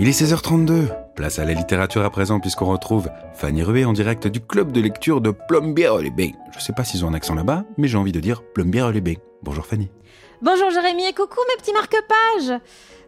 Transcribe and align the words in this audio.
Il 0.00 0.06
est 0.06 0.12
16h32. 0.12 0.92
Place 1.16 1.40
à 1.40 1.44
la 1.44 1.54
littérature 1.54 2.04
à 2.04 2.10
présent 2.10 2.38
puisqu'on 2.38 2.66
retrouve 2.66 3.10
Fanny 3.34 3.64
Rué 3.64 3.84
en 3.84 3.92
direct 3.92 4.28
du 4.28 4.40
club 4.40 4.70
de 4.70 4.80
lecture 4.80 5.20
de 5.20 5.32
Plombières-les-Bains. 5.32 6.36
Je 6.52 6.60
sais 6.60 6.72
pas 6.72 6.84
s'ils 6.84 7.04
ont 7.04 7.08
un 7.08 7.14
accent 7.14 7.34
là-bas, 7.34 7.64
mais 7.78 7.88
j'ai 7.88 7.98
envie 7.98 8.12
de 8.12 8.20
dire 8.20 8.44
Plombières-les-Bains. 8.54 9.27
Bonjour 9.42 9.64
Fanny. 9.66 9.88
Bonjour 10.42 10.70
Jérémy 10.70 11.04
et 11.06 11.12
coucou 11.12 11.38
mes 11.48 11.60
petits 11.60 11.72
marque-pages 11.72 12.60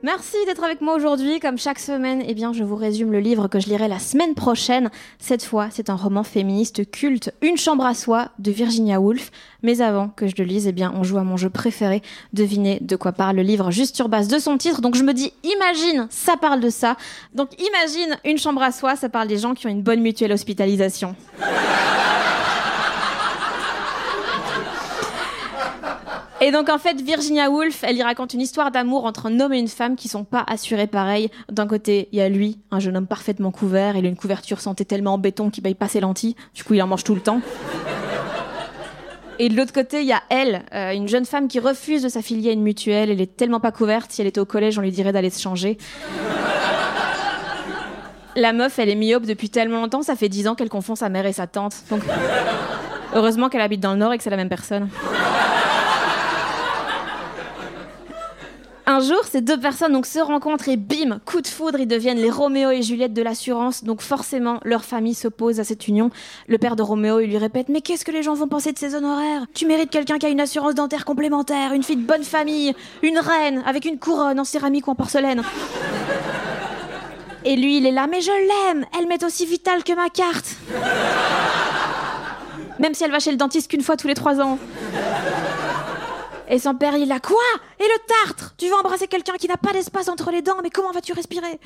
Merci 0.03 0.37
d'être 0.47 0.65
avec 0.65 0.81
moi 0.81 0.95
aujourd'hui. 0.95 1.41
Comme 1.41 1.59
chaque 1.59 1.79
semaine, 1.79 2.23
eh 2.27 2.33
bien, 2.33 2.55
je 2.55 2.65
vous 2.65 2.75
résume 2.75 3.13
le 3.13 3.21
livre 3.21 3.49
que 3.49 3.61
je 3.61 3.69
lirai 3.69 3.87
la 3.87 3.99
semaine 3.99 4.35
prochaine. 4.35 4.91
Cette 5.19 5.45
fois, 5.45 5.69
c'est 5.71 5.91
un 5.91 5.95
roman 5.95 6.23
féministe 6.23 6.91
culte, 6.91 7.35
Une 7.43 7.59
chambre 7.59 7.85
à 7.85 7.93
soi, 7.93 8.31
de 8.39 8.51
Virginia 8.51 8.99
Woolf. 8.99 9.31
Mais 9.63 9.83
avant 9.83 10.09
que 10.09 10.27
je 10.27 10.35
le 10.39 10.45
lise, 10.45 10.67
eh 10.67 10.73
bien, 10.73 10.91
on 10.97 11.03
joue 11.03 11.19
à 11.19 11.23
mon 11.23 11.37
jeu 11.37 11.51
préféré. 11.51 12.01
Devinez 12.33 12.79
de 12.81 12.97
quoi 12.97 13.13
parle 13.13 13.37
le 13.37 13.43
livre 13.43 13.71
juste 13.71 13.95
sur 13.95 14.09
base 14.09 14.29
de 14.29 14.39
son 14.39 14.57
titre. 14.57 14.81
Donc 14.81 14.95
je 14.95 15.03
me 15.03 15.13
dis, 15.13 15.35
imagine, 15.45 16.07
ça 16.09 16.39
parle 16.39 16.61
de 16.61 16.71
ça. 16.71 16.97
Donc 17.35 17.51
imagine, 17.61 18.17
Une 18.25 18.39
chambre 18.39 18.63
à 18.63 18.73
soi, 18.73 18.97
ça 18.97 19.11
parle 19.11 19.29
des 19.29 19.37
gens 19.39 19.53
qui 19.53 19.67
ont 19.67 19.71
une 19.71 19.83
bonne 19.83 20.01
mutuelle 20.01 20.33
hospitalisation. 20.33 21.15
Et 26.43 26.53
donc 26.53 26.71
en 26.71 26.79
fait, 26.79 26.99
Virginia 27.03 27.51
Woolf, 27.51 27.85
elle 27.85 27.99
y 27.99 28.03
raconte 28.03 28.33
une 28.33 28.41
histoire 28.41 28.71
d'amour 28.71 29.05
entre 29.05 29.27
un 29.27 29.41
homme 29.41 29.53
et 29.53 29.59
une 29.59 29.69
femme 29.69 29.95
qui 29.95 30.09
sont 30.09 30.25
pas 30.25 30.43
assurés 30.47 30.87
pareil. 30.87 31.31
D'un 31.53 31.67
côté, 31.67 32.09
il 32.13 32.19
y 32.19 32.23
a 32.23 32.31
lui, 32.31 32.59
un 32.71 32.81
jeune 32.81 32.97
homme 32.97 33.07
parfaitement 33.07 33.51
couvert, 33.51 33.95
il 33.97 34.07
a 34.07 34.09
une 34.09 34.17
couverture 34.17 34.61
santé 34.61 34.87
tellement 34.87 35.15
en 35.15 35.19
béton 35.19 35.51
qu'il 35.51 35.63
paye 35.63 35.75
pas 35.75 35.89
ses 35.89 36.01
lentilles, 36.01 36.37
du 36.55 36.65
coup 36.65 36.73
il 36.73 36.83
en 36.83 36.87
mange 36.87 37.05
tout 37.05 37.15
le 37.15 37.21
temps. 37.21 37.43
Et 39.39 39.49
de 39.49 39.57
l'autre 39.57 39.73
côté, 39.73 40.01
il 40.01 40.07
y 40.07 40.13
a 40.13 40.23
elle, 40.29 40.63
euh, 40.75 40.93
une 40.93 41.09
jeune 41.09 41.25
femme 41.25 41.49
qui 41.49 41.61
refuse 41.61 42.03
de 42.03 42.09
s'affilier 42.09 42.51
à 42.51 42.53
une 42.53 42.63
mutuelle. 42.63 43.11
Elle 43.11 43.23
est 43.23 43.37
tellement 43.37 43.61
pas 43.61 43.73
couverte, 43.73 44.13
si 44.13 44.21
elle 44.21 44.27
était 44.27 44.41
au 44.41 44.45
collège, 44.45 44.79
on 44.79 44.83
lui 44.83 44.91
dirait 44.91 45.13
d'aller 45.13 45.31
se 45.31 45.41
changer. 45.41 45.79
La 48.37 48.53
meuf, 48.53 48.79
elle 48.79 48.89
est 48.89 48.95
myope 48.95 49.25
depuis 49.25 49.51
tellement 49.51 49.81
longtemps, 49.81 50.03
ça 50.03 50.17
fait 50.17 50.29
dix 50.29 50.47
ans 50.47 50.55
qu'elle 50.55 50.69
confond 50.69 50.95
sa 50.95 51.09
mère 51.09 51.27
et 51.27 51.33
sa 51.33 51.47
tante. 51.47 51.75
Heureusement 53.15 53.49
qu'elle 53.49 53.61
habite 53.61 53.81
dans 53.81 53.93
le 53.93 53.99
Nord 53.99 54.13
et 54.13 54.19
que 54.19 54.25
c'est 54.25 54.31
la 54.31 54.37
même 54.37 54.49
personne. 54.49 54.89
Un 59.01 59.03
jour, 59.03 59.25
ces 59.25 59.41
deux 59.41 59.59
personnes 59.59 60.05
se 60.05 60.19
rencontrent 60.19 60.69
et 60.69 60.77
bim, 60.77 61.21
coup 61.25 61.41
de 61.41 61.47
foudre, 61.47 61.81
ils 61.81 61.89
deviennent 61.89 62.19
les 62.19 62.29
Roméo 62.29 62.69
et 62.69 62.83
Juliette 62.83 63.15
de 63.15 63.23
l'assurance. 63.23 63.83
Donc 63.83 64.03
forcément, 64.03 64.61
leur 64.63 64.85
famille 64.85 65.15
s'oppose 65.15 65.59
à 65.59 65.65
cette 65.65 65.89
union. 65.89 66.11
Le 66.49 66.59
père 66.59 66.77
de 66.77 66.83
Roméo, 66.83 67.19
il 67.21 67.31
lui 67.31 67.39
répète 67.39 67.71
"Mais 67.71 67.81
qu'est-ce 67.81 68.05
que 68.05 68.11
les 68.11 68.23
gens 68.23 68.35
vont 68.35 68.47
penser 68.47 68.73
de 68.73 68.79
ces 68.79 68.95
honoraires? 68.95 69.47
Tu 69.55 69.65
mérites 69.65 69.89
quelqu'un 69.89 70.19
qui 70.19 70.27
a 70.27 70.29
une 70.29 70.39
assurance 70.39 70.75
dentaire 70.75 71.07
complémentaire, 71.07 71.73
une 71.73 71.83
fille 71.83 71.97
de 71.97 72.07
bonne 72.07 72.25
famille, 72.25 72.75
une 73.03 73.19
reine 73.19 73.63
avec 73.65 73.87
une 73.87 73.99
couronne 73.99 74.39
en 74.39 74.45
céramique 74.45 74.87
ou 74.87 74.91
en 74.91 74.95
porcelaine." 74.95 75.43
Et 77.47 77.57
lui, 77.57 77.79
il 77.79 77.87
est 77.87 77.93
là 77.93 78.07
"Mais 78.07 78.21
je 78.21 78.31
l'aime, 78.31 78.85
elle 78.99 79.09
m'est 79.09 79.25
aussi 79.25 79.47
vitale 79.47 79.83
que 79.83 79.95
ma 79.95 80.11
carte." 80.11 80.57
Même 82.79 82.93
si 82.93 83.03
elle 83.05 83.13
va 83.13 83.19
chez 83.19 83.31
le 83.31 83.39
dentiste 83.39 83.71
qu'une 83.71 83.81
fois 83.81 83.97
tous 83.97 84.09
les 84.09 84.15
trois 84.15 84.43
ans. 84.43 84.59
Et 86.51 86.59
son 86.59 86.75
père, 86.75 86.97
il 86.97 87.11
a 87.13 87.21
quoi? 87.21 87.37
Et 87.79 87.85
le 87.85 88.27
tartre? 88.27 88.55
Tu 88.59 88.67
veux 88.67 88.75
embrasser 88.75 89.07
quelqu'un 89.07 89.35
qui 89.35 89.47
n'a 89.47 89.57
pas 89.57 89.73
d'espace 89.73 90.09
entre 90.09 90.33
les 90.33 90.43
dents, 90.43 90.59
mais 90.63 90.71
comment 90.71 90.91
vas-tu 90.91 91.13
respirer? 91.13 91.61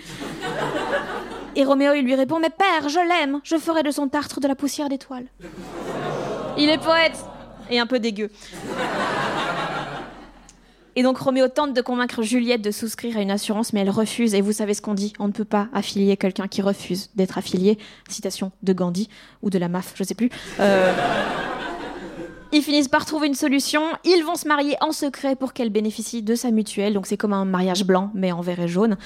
Et 1.57 1.65
Roméo, 1.65 1.95
il 1.95 2.05
lui 2.05 2.15
répond 2.15 2.39
Mais 2.39 2.51
père, 2.51 2.91
je 2.91 2.99
l'aime, 2.99 3.41
je 3.45 3.57
ferai 3.57 3.83
de 3.83 3.91
son 3.91 4.09
tartre 4.09 4.41
de 4.41 4.47
la 4.47 4.55
poussière 4.55 4.91
d'étoiles. 4.91 5.27
Il 6.59 6.69
est 6.69 6.79
poète 6.79 7.25
et 7.71 7.79
un 7.79 7.87
peu 7.87 7.99
dégueu. 7.99 8.31
Et 10.97 11.03
donc 11.03 11.19
Roméo 11.19 11.49
tente 11.49 11.73
de 11.73 11.81
convaincre 11.81 12.23
Juliette 12.23 12.63
de 12.63 12.71
souscrire 12.71 13.17
à 13.17 13.21
une 13.21 13.31
assurance, 13.31 13.73
mais 13.73 13.81
elle 13.81 13.91
refuse. 13.91 14.35
Et 14.35 14.43
vous 14.43 14.53
savez 14.53 14.75
ce 14.75 14.83
qu'on 14.83 14.95
dit 14.95 15.15
On 15.19 15.29
ne 15.29 15.33
peut 15.33 15.47
pas 15.47 15.69
affilier 15.73 16.17
quelqu'un 16.19 16.47
qui 16.47 16.61
refuse 16.63 17.11
d'être 17.17 17.39
affilié. 17.39 17.79
Citation 18.09 18.53
de 18.63 18.73
Gandhi 18.75 19.09
ou 19.43 19.49
de 19.49 19.59
la 19.59 19.69
MAF, 19.69 19.95
je 19.97 20.05
sais 20.05 20.15
plus. 20.15 20.31
Euh... 20.61 20.93
Ils 22.55 22.63
finissent 22.63 22.87
par 22.87 23.05
trouver 23.05 23.27
une 23.27 23.35
solution. 23.35 23.83
Ils 24.05 24.23
vont 24.23 24.37
se 24.37 24.47
marier 24.47 24.77
en 24.81 24.93
secret 24.93 25.35
pour 25.35 25.55
qu'elle 25.55 25.71
bénéficie 25.71 26.23
de 26.23 26.37
sa 26.37 26.53
mutuelle. 26.53 26.95
Donc 26.95 27.09
c'est 27.09 27.17
comme 27.17 27.33
un 27.33 27.45
mariage 27.45 27.85
blanc, 27.85 28.13
mais 28.15 28.31
en 28.31 28.43
vert 28.43 28.61
et 28.61 28.69
jaune. 28.69 28.97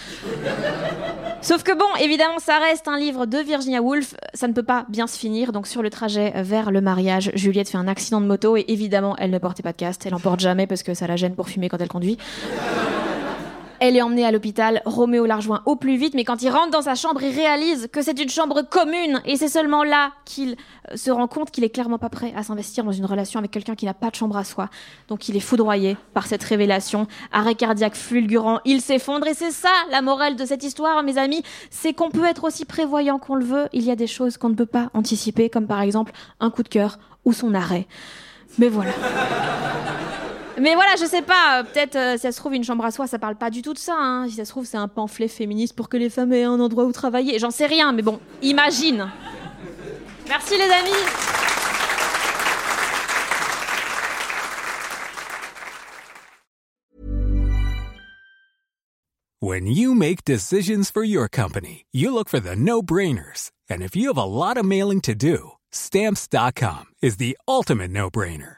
Sauf 1.40 1.62
que 1.62 1.72
bon, 1.72 1.86
évidemment, 1.98 2.40
ça 2.40 2.58
reste 2.58 2.88
un 2.88 2.98
livre 2.98 3.24
de 3.24 3.38
Virginia 3.38 3.80
Woolf. 3.80 4.14
Ça 4.34 4.48
ne 4.48 4.52
peut 4.52 4.62
pas 4.62 4.84
bien 4.90 5.06
se 5.06 5.18
finir. 5.18 5.52
Donc 5.52 5.66
sur 5.66 5.80
le 5.80 5.88
trajet 5.88 6.34
vers 6.42 6.70
le 6.70 6.82
mariage, 6.82 7.30
Juliette 7.32 7.70
fait 7.70 7.78
un 7.78 7.88
accident 7.88 8.20
de 8.20 8.26
moto 8.26 8.58
et 8.58 8.66
évidemment, 8.68 9.16
elle 9.16 9.30
ne 9.30 9.38
portait 9.38 9.62
pas 9.62 9.72
de 9.72 9.78
casque. 9.78 10.02
Elle 10.04 10.14
en 10.14 10.20
porte 10.20 10.40
jamais 10.40 10.66
parce 10.66 10.82
que 10.82 10.92
ça 10.92 11.06
la 11.06 11.16
gêne 11.16 11.34
pour 11.34 11.48
fumer 11.48 11.70
quand 11.70 11.80
elle 11.80 11.88
conduit. 11.88 12.18
Elle 13.80 13.96
est 13.96 14.02
emmenée 14.02 14.24
à 14.24 14.32
l'hôpital, 14.32 14.82
Roméo 14.84 15.24
la 15.24 15.36
rejoint 15.36 15.62
au 15.64 15.76
plus 15.76 15.96
vite, 15.96 16.14
mais 16.14 16.24
quand 16.24 16.42
il 16.42 16.50
rentre 16.50 16.70
dans 16.70 16.82
sa 16.82 16.96
chambre, 16.96 17.22
il 17.22 17.34
réalise 17.34 17.88
que 17.92 18.02
c'est 18.02 18.18
une 18.18 18.28
chambre 18.28 18.62
commune, 18.62 19.20
et 19.24 19.36
c'est 19.36 19.48
seulement 19.48 19.84
là 19.84 20.10
qu'il 20.24 20.56
euh, 20.90 20.96
se 20.96 21.12
rend 21.12 21.28
compte 21.28 21.52
qu'il 21.52 21.62
est 21.62 21.70
clairement 21.70 21.98
pas 21.98 22.08
prêt 22.08 22.32
à 22.36 22.42
s'investir 22.42 22.82
dans 22.82 22.92
une 22.92 23.06
relation 23.06 23.38
avec 23.38 23.52
quelqu'un 23.52 23.76
qui 23.76 23.84
n'a 23.86 23.94
pas 23.94 24.10
de 24.10 24.16
chambre 24.16 24.36
à 24.36 24.42
soi. 24.42 24.68
Donc 25.06 25.28
il 25.28 25.36
est 25.36 25.40
foudroyé 25.40 25.96
par 26.12 26.26
cette 26.26 26.42
révélation, 26.42 27.06
arrêt 27.30 27.54
cardiaque 27.54 27.94
fulgurant, 27.94 28.58
il 28.64 28.80
s'effondre, 28.80 29.28
et 29.28 29.34
c'est 29.34 29.52
ça 29.52 29.72
la 29.90 30.02
morale 30.02 30.34
de 30.34 30.44
cette 30.44 30.64
histoire, 30.64 31.02
mes 31.04 31.16
amis, 31.16 31.44
c'est 31.70 31.92
qu'on 31.92 32.10
peut 32.10 32.24
être 32.24 32.44
aussi 32.44 32.64
prévoyant 32.64 33.18
qu'on 33.18 33.36
le 33.36 33.44
veut, 33.44 33.68
il 33.72 33.84
y 33.84 33.90
a 33.92 33.96
des 33.96 34.08
choses 34.08 34.38
qu'on 34.38 34.48
ne 34.48 34.54
peut 34.54 34.66
pas 34.66 34.90
anticiper, 34.92 35.50
comme 35.50 35.66
par 35.68 35.82
exemple 35.82 36.12
un 36.40 36.50
coup 36.50 36.64
de 36.64 36.68
cœur 36.68 36.98
ou 37.24 37.32
son 37.32 37.54
arrêt. 37.54 37.86
Mais 38.58 38.68
voilà. 38.68 38.90
Mais 40.60 40.74
voilà, 40.74 40.96
je 40.98 41.04
sais 41.04 41.22
pas, 41.22 41.62
peut-être 41.62 41.96
euh, 41.96 42.12
si 42.14 42.22
ça 42.22 42.32
se 42.32 42.38
trouve 42.38 42.54
une 42.54 42.64
chambre 42.64 42.84
à 42.84 42.90
soi, 42.90 43.06
ça 43.06 43.18
parle 43.18 43.36
pas 43.36 43.50
du 43.50 43.62
tout 43.62 43.74
de 43.74 43.78
ça. 43.78 43.94
Hein. 43.96 44.28
Si 44.28 44.34
ça 44.34 44.44
se 44.44 44.50
trouve, 44.50 44.64
c'est 44.64 44.76
un 44.76 44.88
pamphlet 44.88 45.28
féministe 45.28 45.76
pour 45.76 45.88
que 45.88 45.96
les 45.96 46.10
femmes 46.10 46.32
aient 46.32 46.44
un 46.44 46.58
endroit 46.58 46.84
où 46.84 46.92
travailler. 46.92 47.38
J'en 47.38 47.50
sais 47.50 47.66
rien, 47.66 47.92
mais 47.92 48.02
bon, 48.02 48.18
imagine. 48.42 49.10
Merci 50.28 50.54
les 50.56 50.70
amis. 50.70 50.90
When 59.40 59.66
you 59.68 59.94
make 59.94 60.24
decisions 60.24 60.90
for 60.90 61.04
your 61.04 61.28
company, 61.28 61.86
you 61.92 62.12
look 62.12 62.28
for 62.28 62.40
the 62.40 62.56
no-brainers. 62.56 63.52
And 63.70 63.82
if 63.82 63.94
you 63.94 64.08
have 64.08 64.18
a 64.18 64.24
lot 64.24 64.56
of 64.56 64.64
mailing 64.64 65.00
to 65.02 65.14
do, 65.14 65.52
stamps.com 65.70 66.86
is 67.00 67.18
the 67.18 67.38
ultimate 67.46 67.92
no-brainer. 67.92 68.57